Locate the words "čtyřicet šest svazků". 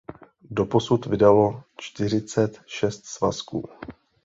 1.77-3.69